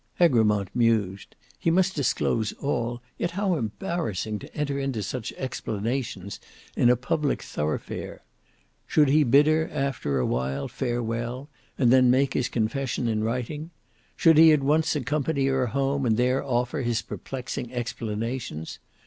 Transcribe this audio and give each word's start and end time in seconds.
Egremont 0.19 0.67
mused: 0.73 1.35
he 1.59 1.69
must 1.69 1.95
disclose 1.95 2.53
all, 2.53 3.03
yet 3.19 3.29
how 3.37 3.53
embarrassing 3.55 4.39
to 4.39 4.51
enter 4.57 4.79
into 4.79 5.03
such 5.03 5.31
explanations 5.37 6.39
in 6.75 6.89
a 6.89 6.95
public 6.95 7.43
thoroughfare! 7.43 8.23
Should 8.87 9.09
he 9.09 9.23
bid 9.23 9.45
her 9.45 9.69
after 9.71 10.17
a 10.17 10.25
while 10.25 10.67
farewell, 10.67 11.49
and 11.77 11.93
then 11.93 12.09
make 12.09 12.33
his 12.33 12.49
confession 12.49 13.07
in 13.07 13.23
writing? 13.23 13.69
Should 14.15 14.39
he 14.39 14.51
at 14.51 14.63
once 14.63 14.95
accompany 14.95 15.45
her 15.45 15.67
home, 15.67 16.07
and 16.07 16.17
there 16.17 16.43
offer 16.43 16.81
his 16.81 17.03
perplexing 17.03 17.71
explanations? 17.71 18.79